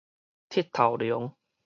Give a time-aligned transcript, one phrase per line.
[0.49, 1.31] 鐵頭龍